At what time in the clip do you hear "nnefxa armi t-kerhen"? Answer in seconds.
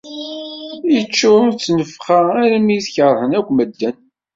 1.71-3.37